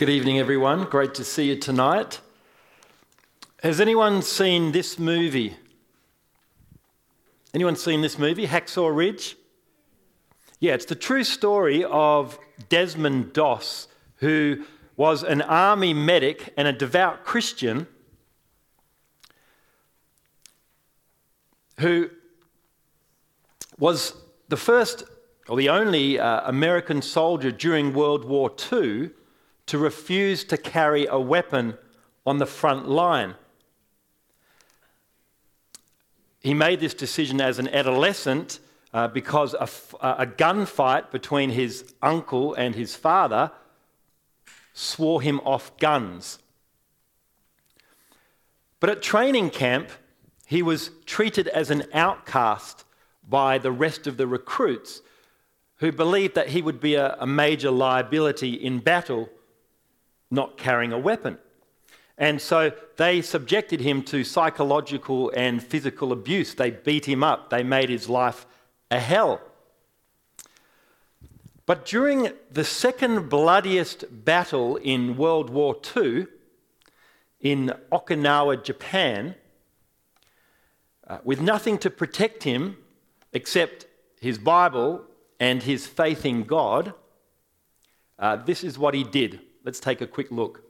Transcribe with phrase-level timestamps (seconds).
[0.00, 0.84] Good evening, everyone.
[0.84, 2.20] Great to see you tonight.
[3.62, 5.58] Has anyone seen this movie?
[7.52, 9.36] Anyone seen this movie, Hacksaw Ridge?
[10.58, 12.38] Yeah, it's the true story of
[12.70, 13.88] Desmond Doss,
[14.20, 14.64] who
[14.96, 17.86] was an army medic and a devout Christian
[21.78, 22.08] who
[23.78, 24.14] was
[24.48, 25.04] the first
[25.46, 29.10] or the only uh, American soldier during World War II
[29.70, 31.78] to refuse to carry a weapon
[32.26, 33.36] on the front line.
[36.40, 38.58] He made this decision as an adolescent
[38.92, 43.52] uh, because a, gunfight between his uncle and his father
[44.74, 46.40] swore him off guns.
[48.80, 49.90] But at training camp,
[50.46, 52.84] he was treated as an outcast
[53.28, 55.00] by the rest of the recruits
[55.76, 59.28] who believed that he would be a, a major liability in battle
[60.30, 61.38] not carrying a weapon.
[62.16, 66.54] And so they subjected him to psychological and physical abuse.
[66.54, 68.46] They beat him up, they made his life
[68.90, 69.40] a hell.
[71.64, 76.26] But during the second bloodiest battle in World War II,
[77.40, 79.34] in Okinawa, Japan,
[81.06, 82.76] uh, with nothing to protect him
[83.32, 83.86] except
[84.20, 85.04] his Bible
[85.38, 86.92] and his faith in God,
[88.18, 89.40] uh, this is what he did.
[89.62, 90.62] Let's take a quick look.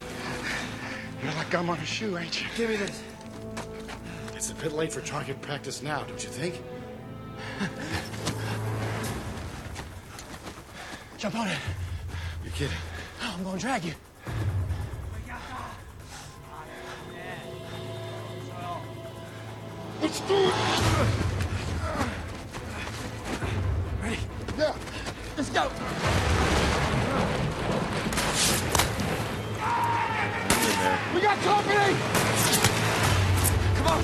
[0.00, 2.46] You're like gum on a shoe, ain't you?
[2.56, 3.02] Give me this.
[4.34, 6.62] It's a bit late for target practice now, don't you think?
[11.18, 11.58] Jump on it.
[12.44, 12.76] You're kidding.
[13.22, 13.94] Oh, I'm gonna drag you.
[20.00, 20.54] Let's do it!
[24.02, 24.18] Ready?
[24.58, 24.76] Yeah.
[25.36, 25.70] Let's go.
[31.14, 31.96] We got company!
[33.76, 34.02] Come on.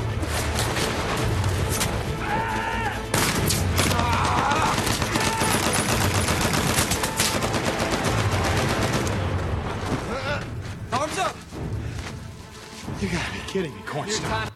[3.94, 4.75] Ah.
[10.92, 11.37] Arms up.
[13.00, 14.53] You gotta be kidding me, You're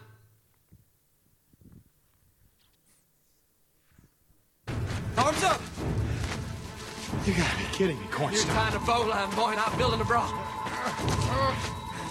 [7.77, 8.55] kidding me, You're Cornstalk.
[8.55, 10.25] tying a bowline, boy, not building a bra.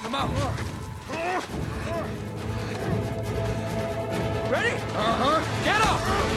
[0.02, 0.30] Come on.
[4.48, 4.76] Ready?
[4.94, 5.64] Uh-huh.
[5.64, 6.36] Get up!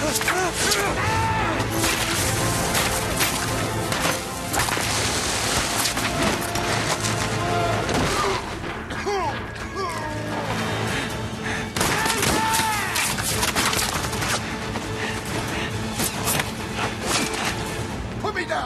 [0.00, 1.13] Put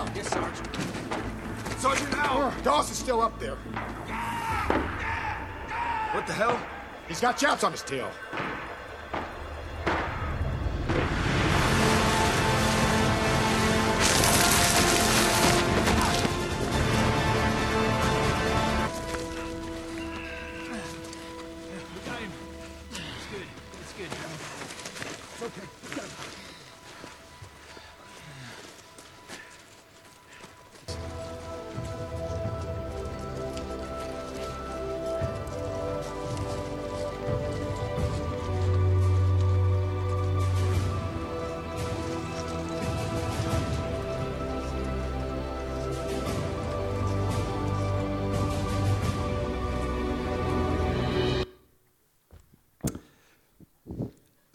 [0.05, 0.13] down!
[0.15, 0.77] Yes, Sergeant.
[1.79, 2.53] Sergeant Howell!
[2.63, 3.57] Doss is still up there.
[6.15, 6.59] What the hell?
[7.07, 8.11] He's got chaps on his tail.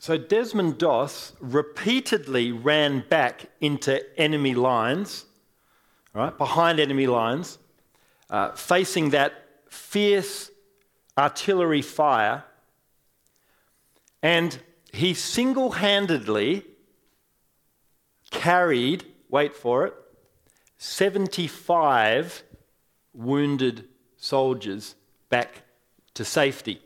[0.03, 5.23] So Desmond Doss repeatedly ran back into enemy lines,
[6.13, 7.57] right, behind enemy lines,
[8.29, 9.31] uh, facing that
[9.69, 10.51] fierce
[11.17, 12.43] artillery fire,
[14.21, 14.59] and
[14.91, 16.65] he single handedly
[18.29, 19.93] carried, wait for it,
[20.79, 22.43] 75
[23.13, 23.87] wounded
[24.17, 24.95] soldiers
[25.29, 25.61] back
[26.13, 26.81] to safety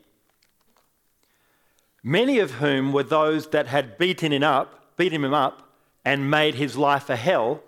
[2.02, 5.68] many of whom were those that had beaten him up, beaten him up,
[6.04, 7.62] and made his life a hell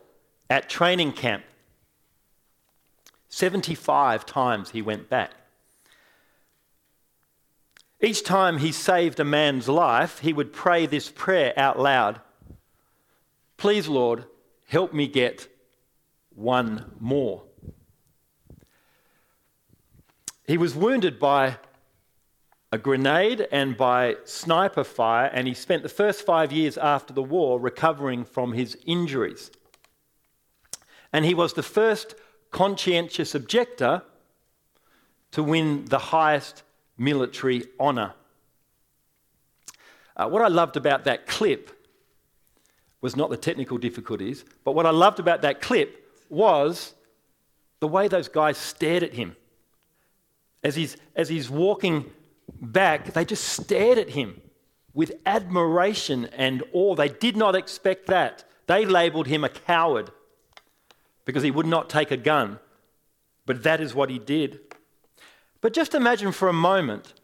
[0.49, 1.45] at training camp.
[3.29, 5.33] 75 times he went back.
[8.01, 12.21] Each time he saved a man's life, he would pray this prayer out loud
[13.61, 14.25] Please, Lord,
[14.69, 15.47] help me get
[16.35, 17.43] one more.
[20.47, 21.59] He was wounded by
[22.73, 27.23] a grenade and by sniper fire, and he spent the first five years after the
[27.23, 29.51] war recovering from his injuries.
[31.13, 32.15] And he was the first
[32.53, 34.03] conscientious objector
[35.33, 36.63] to win the highest
[36.97, 38.15] military honour.
[40.17, 41.71] Uh, what I loved about that clip
[43.01, 46.95] was not the technical difficulties, but what I loved about that clip was
[47.81, 49.35] the way those guys stared at him.
[50.63, 52.13] As he's, as he's walking
[52.61, 54.41] back, they just stared at him
[54.93, 56.95] with admiration and awe.
[56.95, 58.45] They did not expect that.
[58.67, 60.11] They labeled him a coward
[61.25, 62.59] because he would not take a gun.
[63.47, 64.61] But that is what he did.
[65.61, 67.15] But just imagine for a moment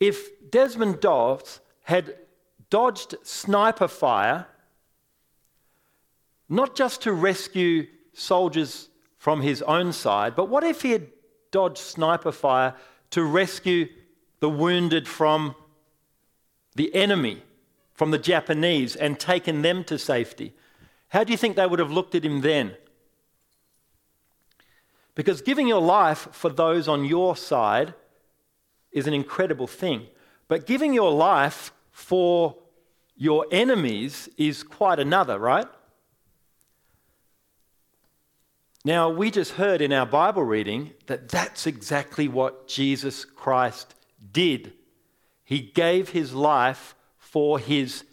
[0.00, 2.16] if Desmond Doss had
[2.70, 4.46] dodged sniper fire,
[6.48, 11.08] not just to rescue soldiers from his own side, but what if he had
[11.50, 12.74] dodged sniper fire
[13.10, 13.88] to rescue
[14.44, 15.54] the wounded from
[16.74, 17.42] the enemy,
[17.94, 20.52] from the Japanese, and taken them to safety?
[21.08, 22.76] How do you think they would have looked at him then?
[25.14, 27.94] Because giving your life for those on your side
[28.92, 30.08] is an incredible thing.
[30.46, 32.54] But giving your life for
[33.16, 35.68] your enemies is quite another, right?
[38.84, 43.94] Now, we just heard in our Bible reading that that's exactly what Jesus Christ
[44.34, 44.74] did.
[45.44, 48.04] He gave his life for his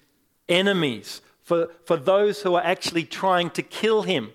[0.48, 4.32] enemies, for, for those who are actually trying to kill him.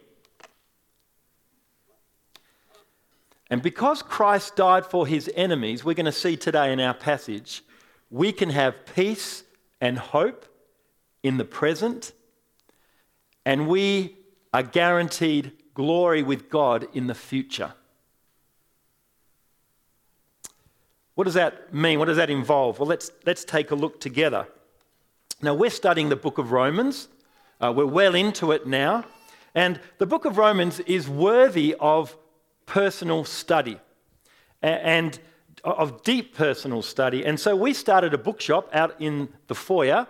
[3.48, 7.62] And because Christ died for his enemies, we're going to see today in our passage,
[8.10, 9.44] we can have peace
[9.80, 10.46] and hope
[11.22, 12.12] in the present,
[13.44, 14.16] and we
[14.52, 17.74] are guaranteed glory with God in the future.
[21.16, 21.98] What does that mean?
[21.98, 22.78] What does that involve?
[22.78, 24.46] Well, let's, let's take a look together.
[25.40, 27.08] Now, we're studying the book of Romans.
[27.58, 29.04] Uh, we're well into it now.
[29.54, 32.14] And the book of Romans is worthy of
[32.66, 33.80] personal study
[34.60, 35.18] and
[35.64, 37.24] of deep personal study.
[37.24, 40.06] And so we started a bookshop out in the foyer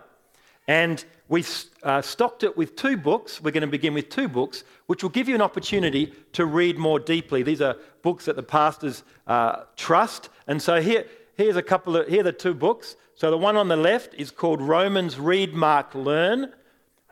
[0.67, 1.45] and we
[1.85, 3.41] uh, stocked it with two books.
[3.41, 6.79] We're going to begin with two books, which will give you an opportunity to read
[6.79, 7.45] more deeply.
[7.45, 7.77] These are
[8.07, 10.29] books that the pastors uh, trust.
[10.47, 12.95] And so here, here's a couple of, here are the two books.
[13.17, 16.53] So the one on the left is called Romans Read, Mark, Learn.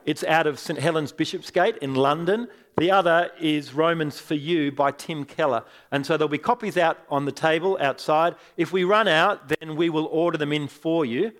[0.05, 0.79] It's out of St.
[0.79, 2.47] Helen's Bishopsgate in London.
[2.77, 5.65] The other is Romans for You by Tim Keller.
[5.91, 8.35] And so there'll be copies out on the table outside.
[8.55, 11.33] If we run out, then we will order them in for you.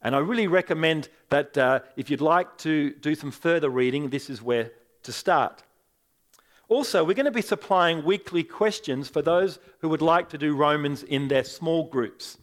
[0.00, 4.30] And I really recommend that uh, if you'd like to do some further reading, this
[4.30, 4.70] is where
[5.02, 5.64] to start.
[6.70, 10.54] Also, we're going to be supplying weekly questions for those who would like to do
[10.54, 12.38] Romans in their small groups.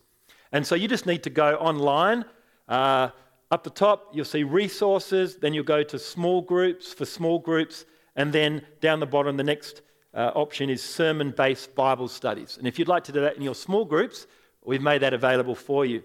[0.52, 2.26] And so you just need to go online.
[2.68, 3.08] Uh,
[3.52, 7.86] up the top, you'll see resources, then you'll go to small groups for small groups,
[8.18, 9.82] and then down the bottom, the next
[10.14, 12.58] uh, option is sermon based Bible studies.
[12.58, 14.28] And if you'd like to do that in your small groups,
[14.66, 16.04] we've made that available for you.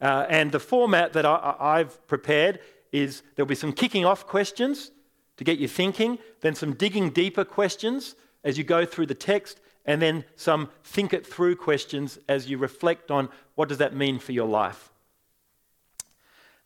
[0.00, 2.60] Uh, and the format that I, have prepared
[2.92, 4.92] is there'll be some kicking off questions
[5.36, 8.14] to get you thinking, then some digging deeper questions
[8.44, 12.58] as you go through the text, and then some think it through questions as you
[12.58, 14.90] reflect on what does that mean for your life.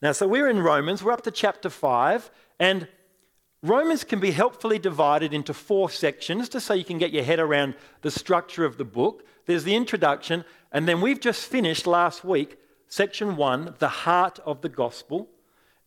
[0.00, 2.86] Now, so we're in Romans, we're up to chapter 5, and
[3.62, 7.40] Romans can be helpfully divided into four sections just so you can get your head
[7.40, 9.26] around the structure of the book.
[9.46, 14.60] There's the introduction, and then we've just finished last week, section one, the heart of
[14.60, 15.28] the gospel.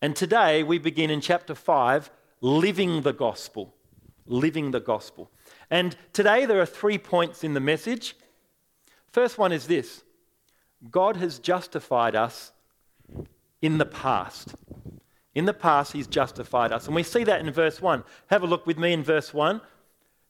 [0.01, 2.11] And today we begin in chapter 5,
[2.41, 3.73] living the gospel.
[4.25, 5.31] Living the gospel.
[5.69, 8.15] And today there are three points in the message.
[9.11, 10.03] First one is this
[10.89, 12.51] God has justified us
[13.61, 14.55] in the past.
[15.33, 16.87] In the past, he's justified us.
[16.87, 18.03] And we see that in verse 1.
[18.27, 19.61] Have a look with me in verse 1.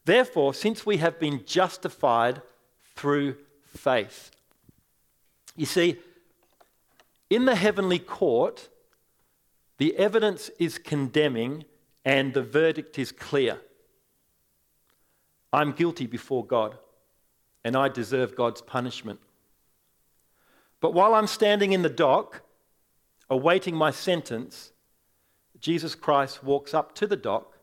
[0.06, 2.42] Therefore, since we have been justified
[2.96, 4.30] through faith.
[5.56, 5.98] You see,
[7.30, 8.70] in the heavenly court,
[9.78, 11.66] the evidence is condemning
[12.04, 13.60] and the verdict is clear.
[15.54, 16.78] I'm guilty before God
[17.64, 19.20] and I deserve God's punishment.
[20.80, 22.42] But while I'm standing in the dock,
[23.30, 24.72] awaiting my sentence,
[25.60, 27.58] Jesus Christ walks up to the dock.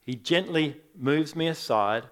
[0.00, 2.04] He gently moves me aside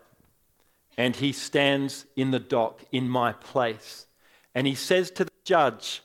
[0.98, 4.06] and he stands in the dock in my place.
[4.54, 6.02] And he says to the judge,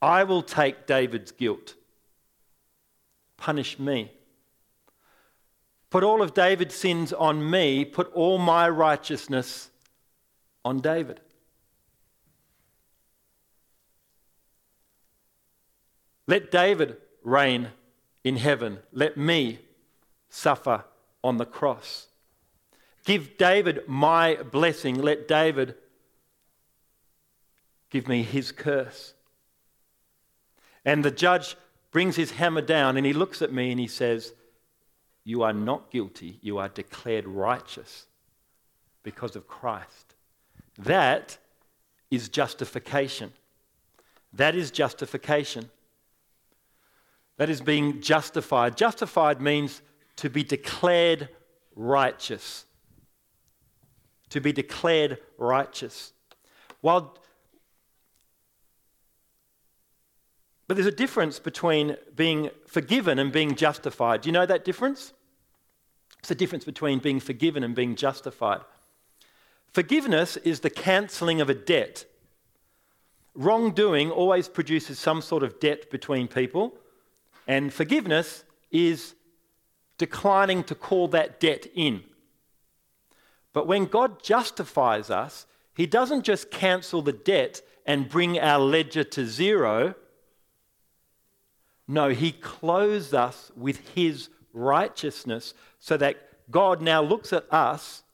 [0.00, 1.74] I will take David's guilt
[3.40, 4.12] punish me.
[5.88, 9.70] Put all of David's sins on me, put all my righteousness
[10.64, 11.20] on David.
[16.28, 17.70] Let David reign
[18.22, 18.78] in heaven.
[18.92, 19.58] Let me
[20.28, 20.84] suffer
[21.24, 22.06] on the cross.
[23.04, 25.02] Give David my blessing.
[25.02, 25.74] Let David
[27.90, 29.14] give me his curse.
[30.84, 31.56] And the judge
[31.90, 34.32] brings his hammer down and he looks at me and he says,
[35.24, 36.38] You are not guilty.
[36.40, 38.06] You are declared righteous
[39.02, 40.14] because of Christ.
[40.78, 41.38] That
[42.10, 43.32] is justification.
[44.32, 45.70] That is justification.
[47.36, 48.76] That is being justified.
[48.76, 49.82] Justified means
[50.16, 51.28] to be declared
[51.74, 52.66] righteous.
[54.30, 56.12] To be declared righteous.
[56.80, 57.16] While
[60.70, 64.20] But there's a difference between being forgiven and being justified.
[64.20, 65.12] Do you know that difference?
[66.20, 68.60] It's the difference between being forgiven and being justified.
[69.72, 72.04] Forgiveness is the cancelling of a debt.
[73.34, 76.74] Wrongdoing always produces some sort of debt between people,
[77.48, 79.16] and forgiveness is
[79.98, 82.04] declining to call that debt in.
[83.52, 89.02] But when God justifies us, He doesn't just cancel the debt and bring our ledger
[89.02, 89.96] to zero.
[91.90, 98.04] No, he clothes us with his righteousness so that God now looks at us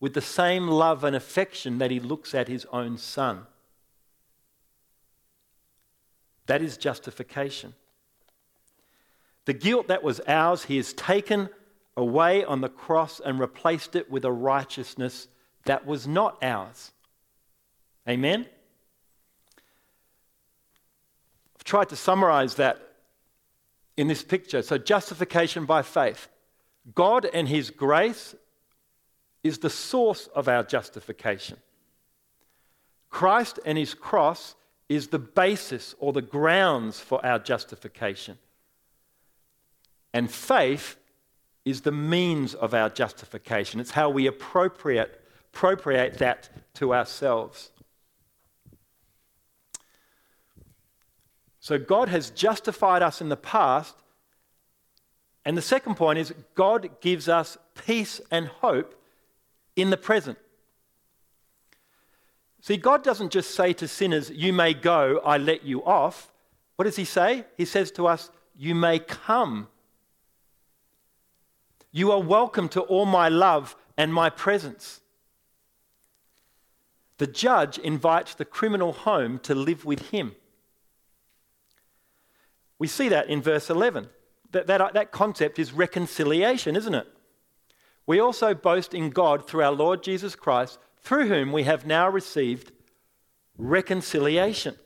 [0.00, 3.46] with the same love and affection that he looks at his own son.
[6.46, 7.74] That is justification.
[9.44, 11.50] The guilt that was ours, he has taken
[11.96, 15.28] away on the cross and replaced it with a righteousness
[15.66, 16.90] that was not ours.
[18.08, 18.46] Amen?
[21.54, 22.88] I've tried to summarize that
[23.96, 24.62] in this picture.
[24.62, 26.28] So, justification by faith.
[26.94, 28.34] God and His grace
[29.42, 31.58] is the source of our justification.
[33.10, 34.54] Christ and His cross
[34.88, 38.38] is the basis or the grounds for our justification.
[40.12, 40.96] And faith
[41.64, 43.80] is the means of our justification.
[43.80, 47.70] It's how we appropriate, appropriate that to ourselves.
[51.60, 53.94] So God has justified us in the past.
[55.44, 58.94] And the second point is God gives us peace and hope
[59.76, 60.38] in the present.
[62.62, 66.32] See, God doesn't just say to sinners, You may go, I let you off.
[66.76, 67.44] What does He say?
[67.56, 69.68] He says to us, You may come.
[71.92, 75.00] You are welcome to all my love and my presence.
[77.18, 80.36] The judge invites the criminal home to live with him.
[82.80, 84.08] We see that in verse 11.
[84.52, 87.06] That, that, that concept is reconciliation, isn't it?
[88.06, 92.08] We also boast in God through our Lord Jesus Christ, through whom we have now
[92.08, 92.72] received
[93.56, 94.76] reconciliation.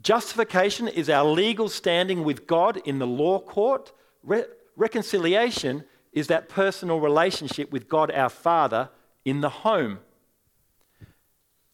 [0.00, 3.92] Justification is our legal standing with God in the law court.
[4.22, 4.44] Re-
[4.76, 8.90] reconciliation is that personal relationship with God our Father
[9.24, 9.98] in the home.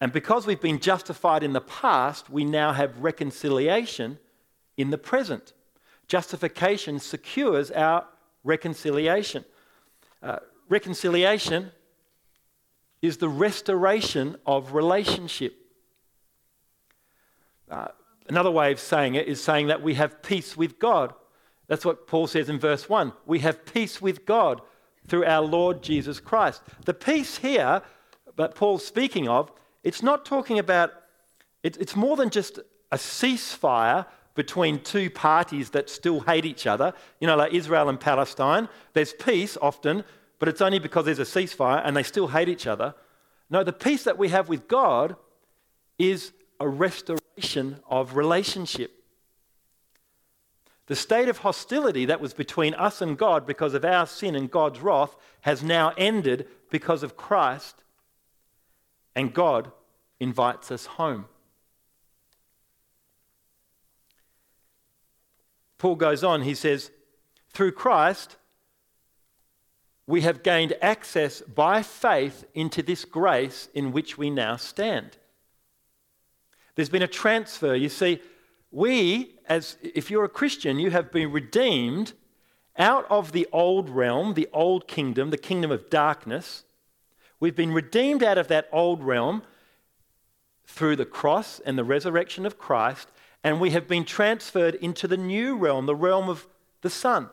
[0.01, 4.19] And because we've been justified in the past, we now have reconciliation
[4.77, 5.53] in the present.
[6.07, 8.07] Justification secures our
[8.45, 9.45] reconciliation.
[10.23, 10.39] Uh,
[10.69, 11.73] reconciliation
[13.01, 15.55] is the restoration of relationship.
[17.71, 17.89] Uh,
[18.29, 21.15] another way of saying it is saying that we have peace with God.
[21.69, 23.13] That's what Paul says in verse 1.
[23.25, 24.61] We have peace with God
[25.09, 26.63] through our Lord Jesus Christ.
[26.85, 27.83] The peace here
[28.37, 29.51] that Paul's speaking of
[29.87, 30.93] it's not talking about,
[31.63, 32.59] it, it's more than just
[32.91, 38.01] a ceasefire between two parties that still hate each other, you know, like Israel and
[38.01, 38.69] Palestine.
[38.95, 40.03] There's peace often,
[40.41, 42.97] but it's only because there's a ceasefire and they still hate each other.
[43.49, 45.15] No, the peace that we have with God
[46.01, 49.05] is a restoration of relationship.
[50.87, 54.51] The state of hostility that was between us and God because of our sin and
[54.51, 57.85] God's wrath has now ended because of Christ
[59.17, 59.73] and God
[60.21, 61.25] invites us home.
[65.79, 66.91] Paul goes on, he says,
[67.51, 68.37] through Christ,
[70.07, 75.17] we have gained access by faith into this grace in which we now stand.
[76.75, 77.75] There's been a transfer.
[77.75, 78.21] You see,
[78.71, 82.13] we, as if you're a Christian, you have been redeemed
[82.79, 86.65] out of the old realm, the old kingdom, the kingdom of darkness,
[87.39, 89.43] We've been redeemed out of that old realm
[90.67, 93.09] through the cross and the resurrection of Christ,
[93.45, 96.47] and we have been transferred into the new realm, the realm of
[96.83, 97.31] the Son.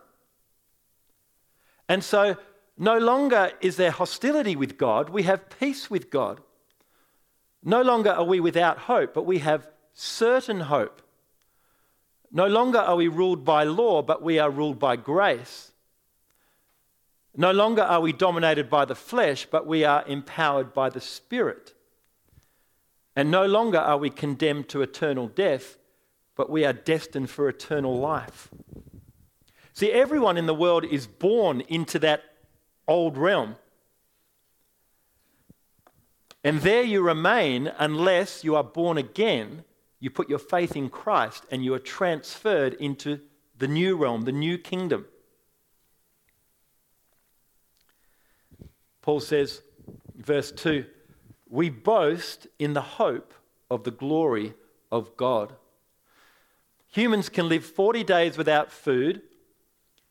[1.90, 2.38] And so,
[2.78, 6.42] no longer is there hostility with God, we have peace with God.
[7.64, 11.02] No longer are we without hope, but we have certain hope.
[12.32, 15.73] No longer are we ruled by law, but we are ruled by grace.
[17.36, 21.74] No longer are we dominated by the flesh, but we are empowered by the Spirit.
[23.16, 25.78] And no longer are we condemned to eternal death,
[26.36, 28.50] but we are destined for eternal life.
[29.74, 32.24] See, everyone in the world is born into that
[32.88, 33.56] old realm.
[36.44, 39.64] And there you remain unless you are born again,
[40.00, 43.22] you put your faith in Christ, and you are transferred into
[43.58, 45.06] the new realm, the new kingdom.
[49.04, 49.62] Paul says,
[50.16, 50.86] verse 2
[51.48, 53.36] We boast in the hope
[53.70, 54.56] of the glory
[54.92, 55.54] of God.
[56.88, 59.22] Humans can live 40 days without food,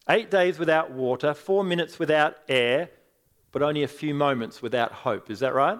[0.09, 2.91] eight days without water, four minutes without air,
[3.51, 5.31] but only a few moments without hope.
[5.31, 5.79] Is that right?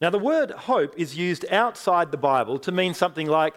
[0.00, 3.54] Now, the word hope is used outside the Bible to mean something like,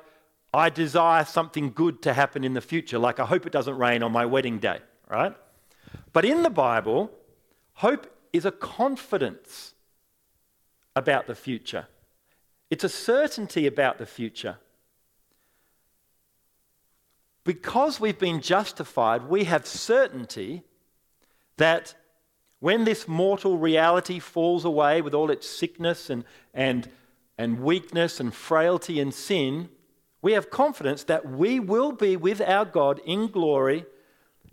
[0.53, 4.03] I desire something good to happen in the future, like I hope it doesn't rain
[4.03, 5.35] on my wedding day, right?
[6.13, 7.11] But in the Bible,
[7.77, 9.75] Hope is a confidence
[10.95, 11.85] about the future,
[12.71, 14.57] it's a certainty about the future.
[17.43, 20.63] Because we've been justified, we have certainty
[21.57, 21.93] that
[22.59, 26.89] when this mortal reality falls away with all its sickness and, and,
[27.37, 29.69] and weakness and frailty and sin,
[30.23, 33.85] we have confidence that we will be with our God in glory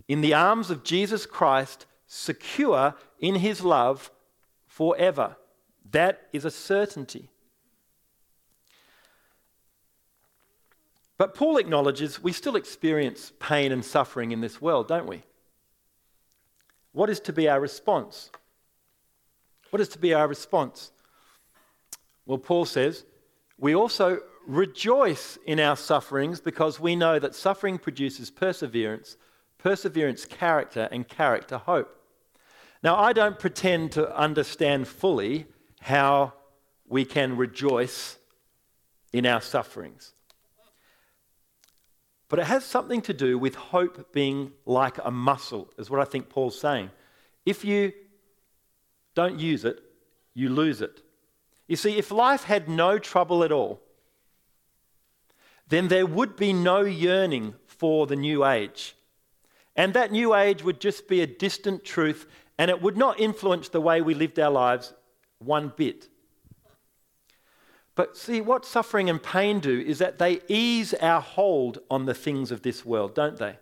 [0.07, 4.11] in the arms of Jesus Christ secure in his love
[4.67, 5.37] forever.
[5.91, 7.29] That is a certainty.
[11.19, 15.25] But Paul acknowledges we still experience pain and suffering in this world, don't we?
[16.93, 18.31] What is to be our response?
[19.71, 20.93] What is to be our response?
[22.27, 23.05] Well, Paul says,
[23.59, 29.17] we also rejoice in our sufferings because we know that suffering produces perseverance,
[29.59, 32.03] perseverance, character, and character, hope.
[32.85, 35.47] Now, I don't pretend to understand fully
[35.81, 36.35] how
[36.87, 38.19] we can rejoice
[39.11, 40.13] in our sufferings.
[42.29, 46.05] But it has something to do with hope being like a muscle, is what I
[46.05, 46.91] think Paul's saying.
[47.47, 47.93] If you
[49.15, 49.83] don't use it,
[50.35, 51.01] you lose it.
[51.67, 53.81] You see, if life had no trouble at all,
[55.69, 58.95] then there would be no yearning for the new age.
[59.75, 62.27] And that new age would just be a distant truth
[62.59, 64.93] and it would not influence the way we lived our lives
[65.39, 66.09] one bit.
[67.95, 72.15] But see, what suffering and pain do is that they ease our hold on the
[72.15, 73.59] things of this world, don't they?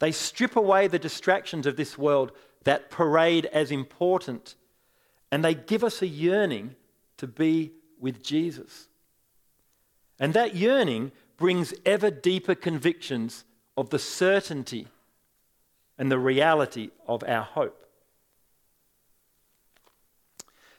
[0.00, 2.32] They strip away the distractions of this world
[2.64, 4.56] that parade as important,
[5.30, 6.74] and they give us a yearning
[7.18, 8.88] to be with Jesus.
[10.18, 13.44] And that yearning brings ever deeper convictions
[13.76, 14.88] of the certainty
[15.98, 17.86] and the reality of our hope.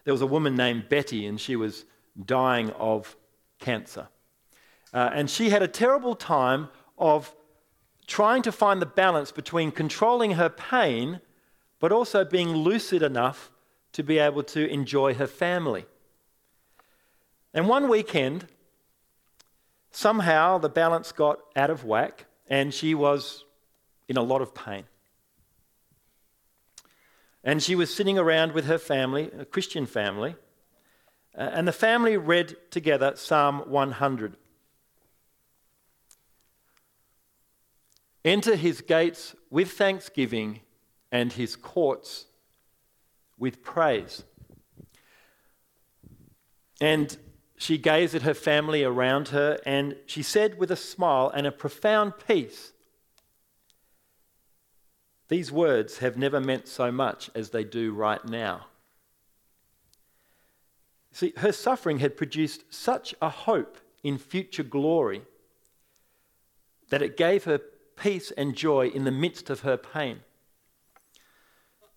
[0.04, 1.86] There was a woman named Betty, and she was
[2.26, 3.15] dying of
[3.60, 4.10] cancer.
[4.93, 7.34] Uh, and she had a terrible time of
[8.06, 11.21] trying to find the balance between controlling her pain
[11.84, 13.52] but also being lucid enough
[13.91, 15.86] to be able to enjoy her family.
[17.54, 18.47] And one weekend,
[19.91, 23.43] somehow the balance got out of whack and she was
[24.08, 24.86] in a lot of pain.
[27.43, 30.36] And she was sitting around with her family, a Christian family,
[31.38, 34.38] uh, and the family read together Psalm 100.
[38.23, 40.62] Enter his gates with thanksgiving
[41.12, 42.25] and his courts
[43.38, 44.23] with praise.
[46.79, 47.17] And
[47.58, 51.51] she gazed at her family around her and she said with a smile and a
[51.51, 52.72] profound peace,
[55.34, 58.67] these words have never meant so much as they do right now.
[61.12, 65.24] See, her suffering had produced such a hope in future glory
[66.91, 67.60] that it gave her
[67.96, 70.19] peace and joy in the midst of her pain.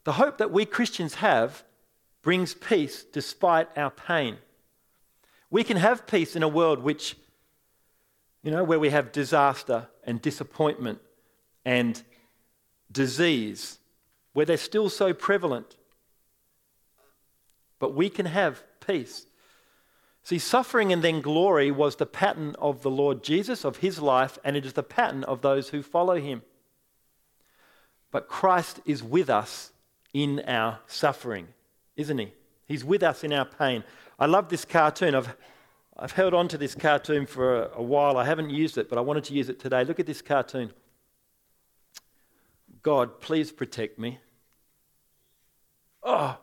[0.05, 1.63] The hope that we Christians have
[2.23, 4.39] brings peace despite our pain.
[5.51, 7.17] We can have peace in a world which,
[8.43, 11.01] you know, where we have disaster and disappointment
[11.67, 12.03] and
[12.91, 13.79] disease,
[14.33, 15.77] where they're still so prevalent.
[17.79, 19.27] But we can have peace.
[20.23, 24.39] See, suffering and then glory was the pattern of the Lord Jesus, of his life,
[24.43, 26.43] and it is the pattern of those who follow him.
[28.11, 29.73] But Christ is with us
[30.13, 31.49] in our suffering,
[31.97, 32.33] isn't he?
[32.67, 33.85] He's with us in our pain.
[34.19, 35.15] I love this cartoon.
[35.15, 35.37] I've,
[35.97, 38.17] I've held on to this cartoon for a, a while.
[38.17, 39.85] I haven't used it, but I wanted to use it today.
[39.85, 40.73] Look at this cartoon.
[42.87, 44.21] God, please protect me.
[46.05, 46.39] Oh,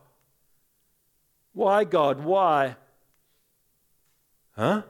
[1.54, 2.22] why, God?
[2.22, 2.76] Why?
[4.58, 4.82] Huh?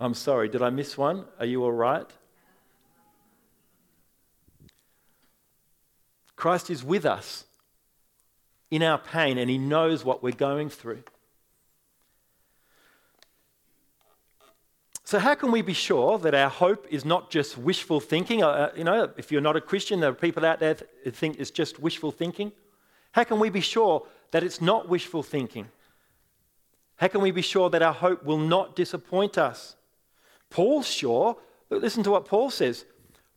[0.00, 1.26] I'm sorry, did I miss one?
[1.38, 2.10] Are you all right?
[6.36, 7.44] Christ is with us
[8.70, 11.02] in our pain and He knows what we're going through.
[15.08, 18.42] So, how can we be sure that our hope is not just wishful thinking?
[18.42, 21.40] Uh, you know, if you're not a Christian, there are people out there that think
[21.40, 22.52] it's just wishful thinking.
[23.12, 25.68] How can we be sure that it's not wishful thinking?
[26.96, 29.76] How can we be sure that our hope will not disappoint us?
[30.50, 31.38] Paul's sure.
[31.70, 32.84] Listen to what Paul says.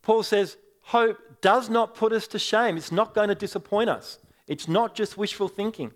[0.01, 2.75] Paul says, Hope does not put us to shame.
[2.75, 4.19] It's not going to disappoint us.
[4.45, 5.93] It's not just wishful thinking.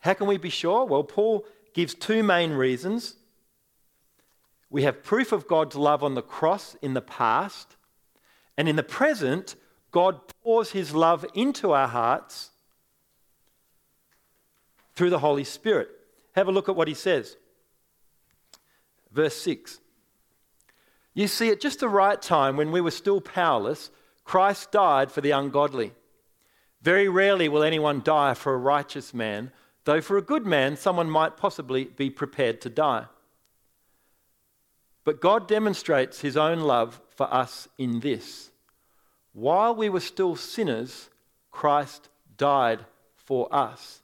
[0.00, 0.84] How can we be sure?
[0.84, 3.14] Well, Paul gives two main reasons.
[4.70, 7.76] We have proof of God's love on the cross in the past,
[8.56, 9.56] and in the present,
[9.90, 12.50] God pours his love into our hearts
[14.94, 15.88] through the Holy Spirit.
[16.32, 17.36] Have a look at what he says.
[19.12, 19.80] Verse 6.
[21.14, 23.90] You see, at just the right time, when we were still powerless,
[24.24, 25.92] Christ died for the ungodly.
[26.82, 29.50] Very rarely will anyone die for a righteous man,
[29.84, 33.06] though for a good man, someone might possibly be prepared to die.
[35.08, 38.50] But God demonstrates his own love for us in this
[39.32, 41.08] while we were still sinners,
[41.50, 42.84] Christ died
[43.16, 44.02] for us.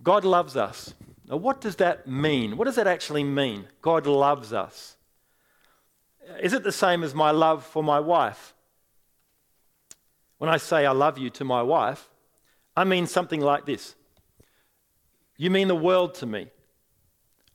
[0.00, 0.94] God loves us.
[1.28, 2.56] Now, what does that mean?
[2.56, 3.66] What does that actually mean?
[3.82, 4.96] God loves us.
[6.40, 8.54] Is it the same as my love for my wife?
[10.38, 12.08] When I say I love you to my wife,
[12.76, 13.96] I mean something like this
[15.36, 16.50] You mean the world to me.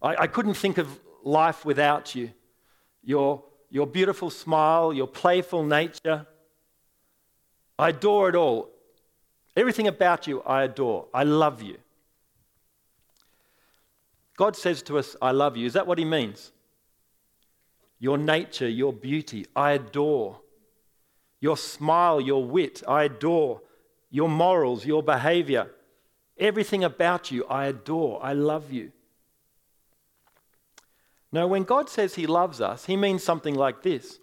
[0.02, 2.32] I, I couldn't think of life without you.
[3.04, 6.26] You're your beautiful smile, your playful nature.
[7.78, 8.70] I adore it all.
[9.56, 11.08] Everything about you, I adore.
[11.14, 11.78] I love you.
[14.38, 15.66] God says to us, I love you.
[15.66, 16.52] Is that what He means?
[18.00, 20.40] Your nature, your beauty, I adore.
[21.42, 23.62] Your smile, your wit, I adore.
[24.10, 25.70] Your morals, your behavior,
[26.38, 28.20] everything about you, I adore.
[28.24, 28.92] I love you.
[31.32, 34.20] No, when God says He loves us, He means something like this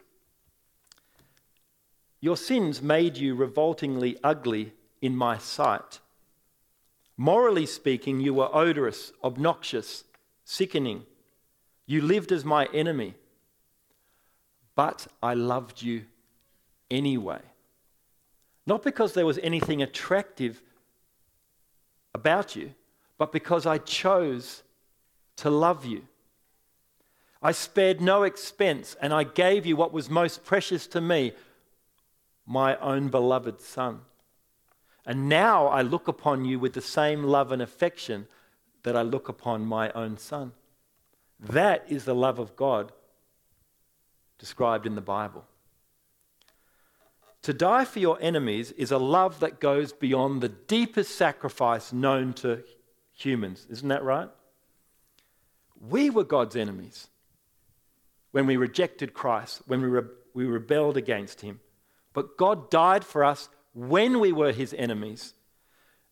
[2.21, 6.01] Your sins made you revoltingly ugly in my sight.
[7.16, 10.05] Morally speaking, you were odorous, obnoxious,
[10.45, 11.05] sickening.
[11.87, 13.14] You lived as my enemy.
[14.75, 16.05] But I loved you
[16.90, 17.40] anyway.
[18.66, 20.62] Not because there was anything attractive
[22.14, 22.75] about you,
[23.16, 24.62] but because I chose
[25.37, 26.03] to love you.
[27.46, 31.30] I spared no expense, and I gave you what was most precious to me,
[32.44, 34.00] my own beloved Son.
[35.06, 38.26] And now I look upon you with the same love and affection
[38.82, 40.54] that I look upon my own Son.
[41.38, 42.90] That is the love of God
[44.40, 45.44] described in the Bible.
[47.42, 52.32] To die for your enemies is a love that goes beyond the deepest sacrifice known
[52.42, 52.64] to
[53.12, 53.68] humans.
[53.70, 54.30] Isn't that right?
[55.80, 57.06] We were God's enemies
[58.37, 60.03] when we rejected Christ, when we, re-
[60.35, 61.59] we rebelled against him.
[62.12, 65.33] But God died for us when we were his enemies.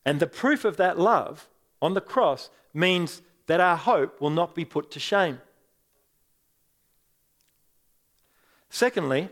[0.07, 1.51] And the proof of that love
[1.83, 5.39] on the cross means that our hope will not be put to shame.
[8.71, 9.29] Secondly,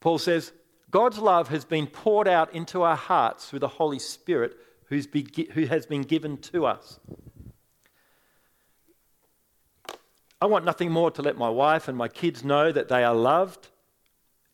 [0.00, 0.52] Paul says,
[0.90, 4.96] God's love has been poured out into our hearts through the Holy Spirit who
[5.64, 7.00] has been given to us.
[10.40, 13.14] I want nothing more to let my wife and my kids know that they are
[13.14, 13.68] loved.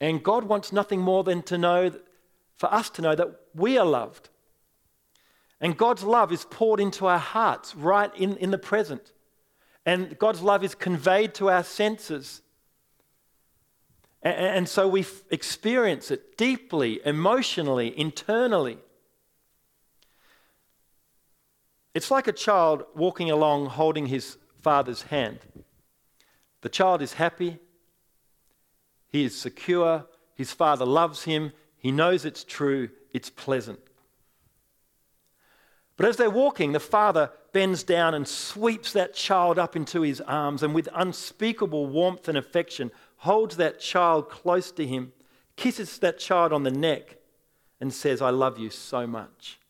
[0.01, 1.93] And God wants nothing more than to know,
[2.57, 4.29] for us to know that we are loved.
[5.61, 9.13] And God's love is poured into our hearts right in, in the present.
[9.87, 12.43] And God's love is conveyed to our senses.
[14.23, 18.79] And, and so we experience it deeply, emotionally, internally.
[21.95, 25.39] It's like a child walking along holding his father's hand.
[26.67, 27.61] The child is happy,
[29.07, 33.79] he is secure, his father loves him, he knows it's true, it's pleasant.
[35.97, 40.21] But as they're walking, the father bends down and sweeps that child up into his
[40.23, 45.13] arms and with unspeakable warmth and affection holds that child close to him,
[45.55, 47.19] kisses that child on the neck,
[47.81, 49.61] and says, I love you so much.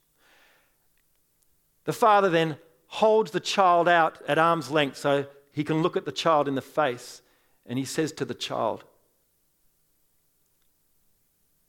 [1.85, 2.57] The father then
[2.87, 4.97] holds the child out at arm's length.
[4.97, 5.27] So
[5.57, 7.23] he can look at the child in the face
[7.65, 8.85] and he says to the child,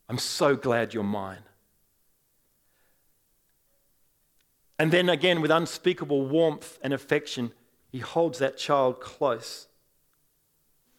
[0.10, 1.44] I'm so glad you're mine.
[4.78, 7.54] And then again, with unspeakable warmth and affection,
[7.90, 9.70] he holds that child close,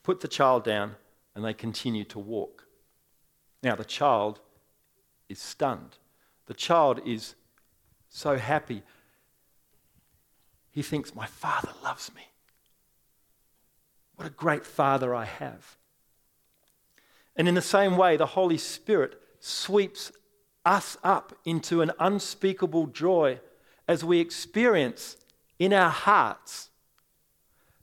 [0.03, 0.97] put the child down,
[1.35, 2.69] and they continue to walk.
[3.63, 4.41] Now, the child
[5.29, 5.99] is stunned.
[6.47, 7.35] The child is
[8.09, 8.83] so happy.
[10.71, 12.23] He thinks, My father loves me.
[14.19, 15.77] What a great father I have.
[17.37, 20.11] And in the same way, the Holy Spirit sweeps
[20.65, 23.39] us up into an unspeakable joy
[23.87, 25.17] as we experience
[25.61, 26.71] in our hearts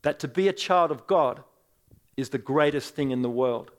[0.01, 1.41] that to be a child of God
[2.17, 3.71] is the greatest thing in the world.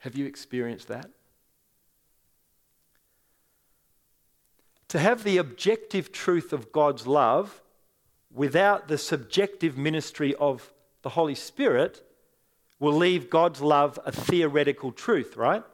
[0.00, 1.08] Have you experienced that?
[4.88, 7.62] To have the objective truth of God's love
[8.38, 10.72] without the subjective ministry of
[11.02, 12.08] the Holy Spirit
[12.78, 15.64] will leave God's love a theoretical truth, right?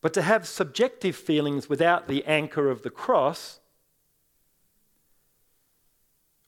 [0.00, 3.58] But to have subjective feelings without the anchor of the cross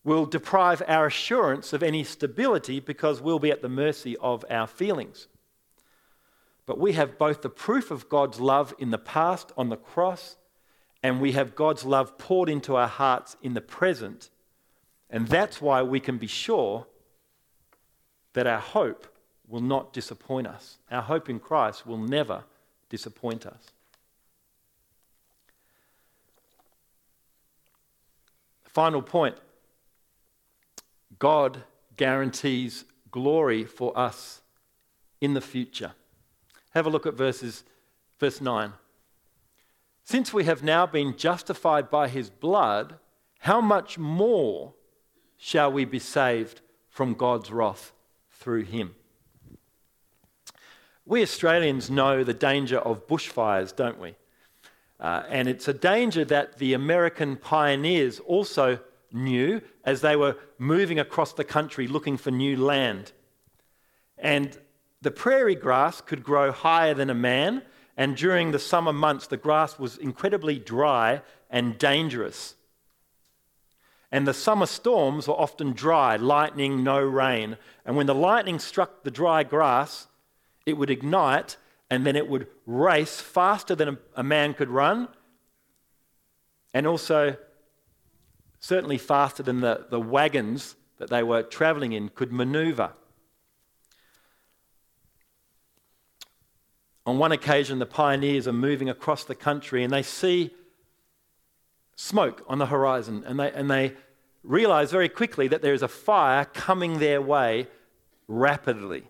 [0.04, 4.68] will deprive our assurance of any stability because we'll be at the mercy of our
[4.68, 5.26] feelings.
[6.66, 10.36] But we have both the proof of God's love in the past on the cross,
[11.02, 14.30] and we have God's love poured into our hearts in the present.
[15.10, 16.86] And that's why we can be sure
[18.32, 19.06] that our hope
[19.48, 20.78] will not disappoint us.
[20.90, 22.44] Our hope in Christ will never
[22.88, 23.70] disappoint us.
[28.64, 29.36] Final point
[31.18, 31.62] God
[31.96, 34.42] guarantees glory for us
[35.20, 35.92] in the future.
[36.70, 37.64] Have a look at verses
[38.18, 38.72] verse 9.
[40.04, 42.98] Since we have now been justified by his blood,
[43.40, 44.74] how much more
[45.36, 47.92] shall we be saved from God's wrath
[48.30, 48.94] through him?
[51.04, 54.16] We Australians know the danger of bushfires, don't we?
[54.98, 58.80] Uh, and it's a danger that the American pioneers also
[59.12, 63.12] knew as they were moving across the country looking for new land.
[64.18, 64.58] And
[65.00, 67.62] the prairie grass could grow higher than a man,
[67.96, 72.55] and during the summer months, the grass was incredibly dry and dangerous.
[74.12, 77.56] And the summer storms were often dry, lightning, no rain.
[77.84, 80.06] And when the lightning struck the dry grass,
[80.64, 81.56] it would ignite
[81.90, 85.08] and then it would race faster than a, man could run,
[86.74, 87.36] and also
[88.58, 92.92] certainly faster than the, the wagons that they were traveling in could maneuver.
[97.04, 100.50] On one occasion, the pioneers are moving across the country and they see
[101.96, 103.94] smoke on the horizon, and they, and they
[104.44, 107.66] realize very quickly that there is a fire coming their way
[108.28, 109.04] rapidly.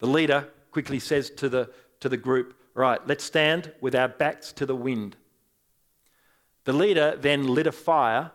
[0.00, 1.70] The leader quickly says to the,
[2.00, 5.16] to the group, Right, let's stand with our backs to the wind.
[6.64, 8.30] The leader then lit a fire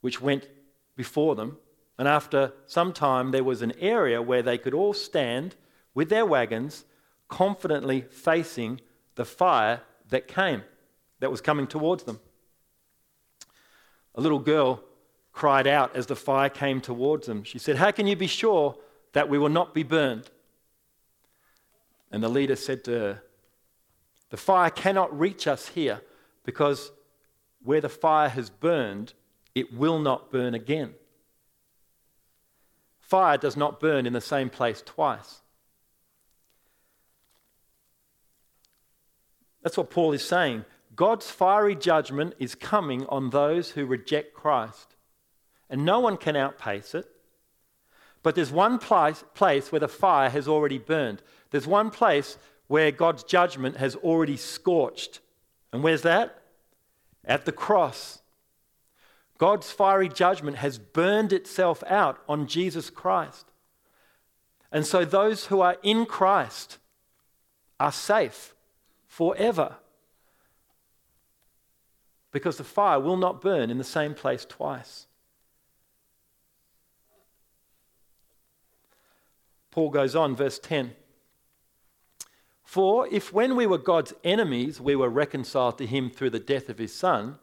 [0.00, 0.48] which went
[0.94, 1.56] before them,
[1.96, 5.56] and after some time, there was an area where they could all stand
[5.94, 6.84] with their wagons,
[7.28, 8.80] confidently facing
[9.16, 10.62] the fire that came,
[11.20, 12.20] that was coming towards them.
[14.14, 14.82] A little girl
[15.32, 17.44] cried out as the fire came towards them.
[17.44, 18.76] She said, How can you be sure
[19.12, 20.30] that we will not be burned.
[22.10, 23.22] And the leader said to her,
[24.30, 26.02] The fire cannot reach us here
[26.44, 26.90] because
[27.62, 29.14] where the fire has burned,
[29.54, 30.94] it will not burn again.
[33.00, 35.40] Fire does not burn in the same place twice.
[39.68, 40.64] That's what Paul is saying.
[40.96, 44.96] God's fiery judgment is coming on those who reject Christ.
[45.68, 47.04] And no one can outpace it.
[48.22, 49.22] But there's one place,
[49.70, 51.20] where the fire has already burned.
[51.50, 55.20] There's one place where God's judgment has already scorched.
[55.70, 56.40] And where's that?
[57.22, 58.22] At the cross.
[59.36, 63.52] God's fiery judgment has burned itself out on Jesus Christ.
[64.72, 66.78] And so those who are in Christ
[67.78, 68.54] are safe
[69.08, 69.76] forever.
[72.30, 75.06] Because the fire will not burn in the same place twice.
[79.70, 80.92] Paul goes on, verse 10.
[82.62, 86.68] For if when we were God's enemies, we were reconciled to him through the death
[86.68, 87.38] of his son,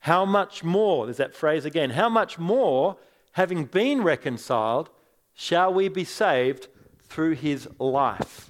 [0.00, 2.96] how much more, there's that phrase again, how much more,
[3.32, 4.88] having been reconciled,
[5.34, 6.68] shall we be saved
[7.02, 8.49] through his life.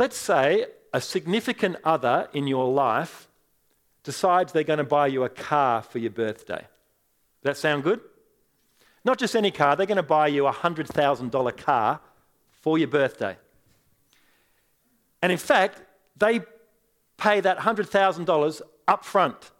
[0.00, 3.28] Let's say a significant other in your life
[4.02, 6.62] decides they're going to buy you a car for your birthday.
[7.42, 8.00] Does that sound good?
[9.04, 12.00] Not just any car, they're going to buy you a $100,000 car
[12.62, 13.36] for your birthday.
[15.20, 15.82] And in fact,
[16.16, 16.40] they
[17.18, 19.50] pay that $100,000 up front.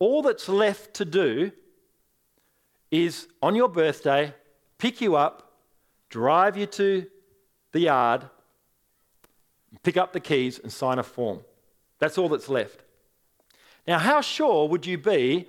[0.00, 1.52] All that's left to do
[2.90, 4.34] is on your birthday,
[4.78, 5.52] pick you up,
[6.08, 7.06] drive you to
[7.70, 8.24] the yard,
[9.82, 11.40] pick up the keys, and sign a form.
[11.98, 12.82] That's all that's left.
[13.86, 15.48] Now, how sure would you be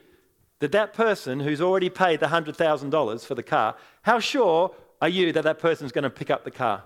[0.59, 5.31] that that person who's already paid the $100,000 for the car, how sure are you
[5.31, 6.83] that that person's going to pick up the car?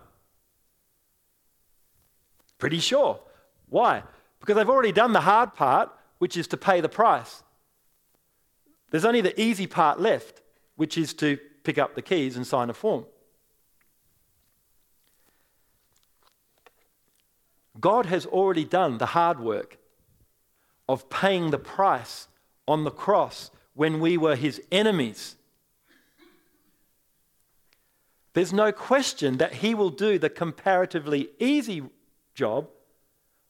[2.57, 3.19] Pretty sure.
[3.69, 4.03] Why?
[4.39, 7.43] Because they've already done the hard part, which is to pay the price.
[8.91, 10.41] There's only the easy part left,
[10.75, 13.05] which is to pick up the keys and sign a form.
[17.83, 19.77] God has already done the hard work
[20.87, 22.29] of paying the price
[22.65, 25.35] on the cross when we were his enemies.
[28.31, 31.83] There's no question that he will do the comparatively easy
[32.33, 32.69] job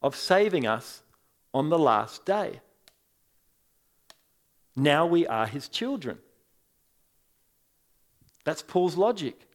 [0.01, 1.03] of saving us
[1.53, 2.61] on the last day.
[4.75, 6.17] Now we are his children.
[8.45, 9.47] That's Paul's logic.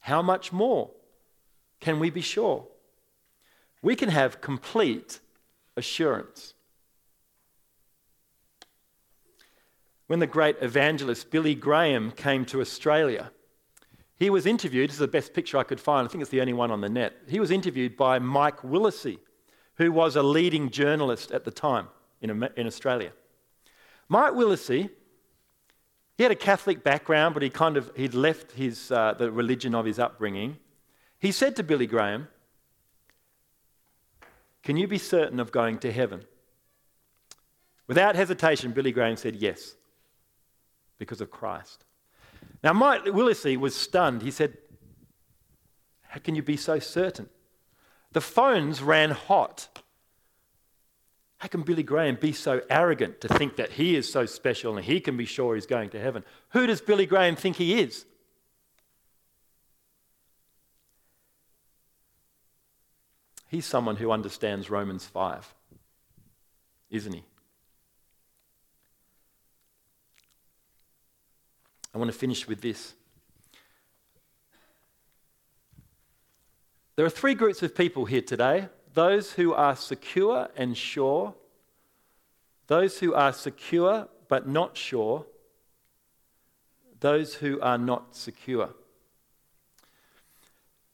[0.00, 0.90] How much more
[1.80, 2.66] can we be sure?
[3.82, 5.20] We can have complete
[5.76, 6.54] assurance.
[10.06, 13.32] When the great evangelist Billy Graham came to Australia,
[14.16, 14.90] he was interviewed.
[14.90, 16.06] This is the best picture I could find.
[16.06, 17.14] I think it's the only one on the net.
[17.28, 19.18] He was interviewed by Mike Willesee,
[19.76, 21.88] who was a leading journalist at the time
[22.20, 23.12] in, in Australia.
[24.08, 24.90] Mike Willesee,
[26.16, 29.74] he had a Catholic background, but he kind of he'd left his, uh, the religion
[29.74, 30.58] of his upbringing.
[31.18, 32.28] He said to Billy Graham,
[34.62, 36.24] Can you be certain of going to heaven?
[37.86, 39.74] Without hesitation, Billy Graham said yes,
[40.98, 41.84] because of Christ.
[42.62, 44.22] Now, Mike Willesee was stunned.
[44.22, 44.56] He said,
[46.02, 47.28] How can you be so certain?
[48.12, 49.68] The phones ran hot.
[51.38, 54.84] How can Billy Graham be so arrogant to think that he is so special and
[54.84, 56.24] he can be sure he's going to heaven?
[56.50, 58.04] Who does Billy Graham think he is?
[63.52, 65.54] He's someone who understands Romans 5,
[66.88, 67.22] isn't he?
[71.94, 72.94] I want to finish with this.
[76.96, 81.34] There are three groups of people here today those who are secure and sure,
[82.68, 85.26] those who are secure but not sure,
[87.00, 88.70] those who are not secure.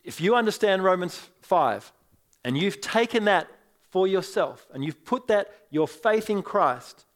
[0.02, 1.92] If you understand Romans 5
[2.44, 3.48] and you've taken that
[3.90, 7.06] for yourself and you've put that, your faith in Christ,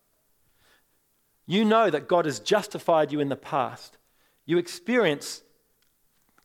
[1.47, 3.99] you know that God has justified you in the past.
[4.47, 5.43] You experience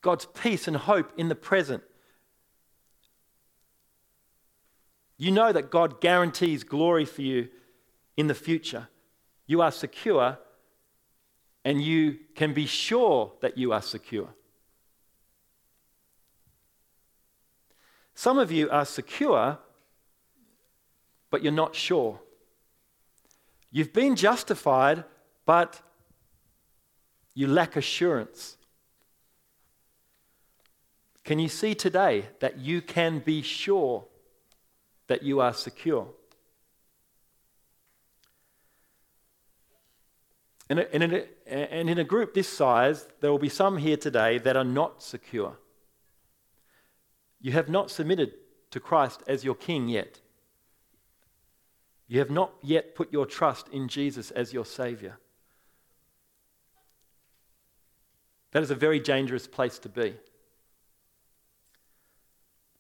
[0.02, 1.84] God's peace and hope in the present.
[5.18, 7.50] You know that God guarantees glory for you
[8.16, 8.88] in the future.
[9.48, 10.38] You are secure
[11.66, 14.30] and you can be sure that you are secure.
[18.18, 19.60] Some of you are secure,
[21.30, 22.20] but you're not sure.
[23.70, 25.04] You've been justified,
[25.46, 25.80] but
[27.36, 28.58] you lack assurance.
[31.24, 34.06] Can you see today that you can be sure
[35.06, 36.08] that you are secure?
[40.72, 45.04] And in, a, group this size, there will be some here today that are not
[45.04, 45.56] secure.
[47.40, 48.34] You have not submitted
[48.72, 50.22] to Christ as your king yet.
[52.08, 55.18] You have not yet put your trust in Jesus as your Savior.
[58.52, 60.16] That is a very dangerous place to be.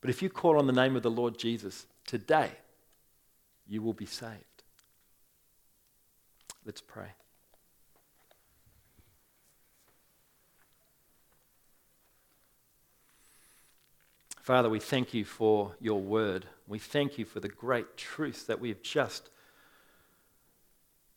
[0.02, 2.52] But if you call on the name of the Lord Jesus today,
[3.68, 4.64] you will be saved.
[6.66, 7.10] Let's pray.
[14.48, 16.46] Father, we thank you for your word.
[16.70, 19.30] We thank you for the great truth that we've just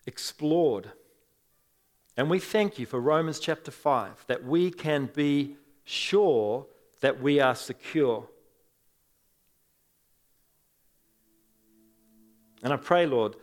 [0.05, 0.91] explored.
[2.17, 5.55] And we thank you for Romans chapter 5, that we can be
[5.85, 6.67] sure
[7.03, 8.27] that we are secure.
[12.65, 13.37] And I pray, Lord,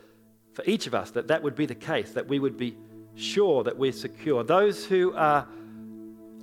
[0.52, 2.76] for each of us that that would be the case, that we would be
[3.14, 4.44] sure that we're secure.
[4.44, 5.48] Those who are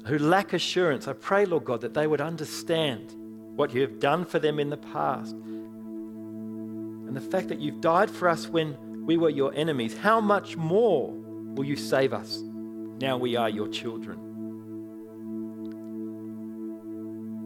[0.08, 3.16] who lack assurance, I pray, Lord God, that they would understand
[3.56, 5.34] what you have done for them in the past.
[5.34, 10.58] And the fact that you've died for us when we were your enemies, how much
[10.58, 12.42] more will you save us
[13.00, 14.20] now we are your children?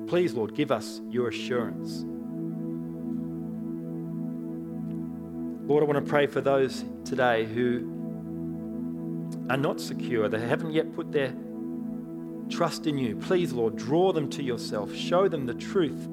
[0.08, 2.04] Please, Lord, give us your assurance.
[5.70, 7.98] Lord, I want to pray for those today who
[9.52, 11.32] are not secure, they haven't yet put their
[12.50, 13.16] trust in you.
[13.16, 14.94] Please, Lord, draw them to yourself.
[14.94, 16.08] Show them the truth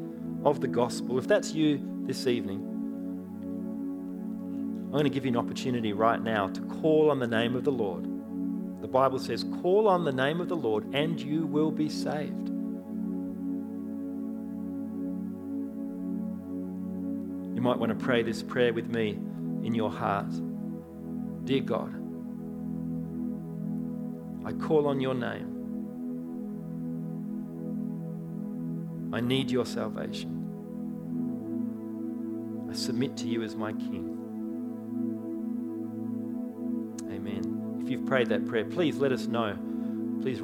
[0.44, 1.18] of the gospel.
[1.18, 2.60] If that's you this evening,
[4.86, 7.64] I'm going to give you an opportunity right now to call on the name of
[7.64, 8.04] the Lord.
[8.80, 12.48] The Bible says, Call on the name of the Lord and you will be saved.
[17.54, 19.18] You might want to pray this prayer with me
[19.64, 20.30] in your heart.
[21.44, 21.92] Dear God,
[24.44, 25.55] I call on your name.
[29.16, 30.30] I need your salvation.
[32.70, 34.12] I submit to you as my King.
[37.10, 37.80] Amen.
[37.82, 39.56] If you've prayed that prayer, please let us know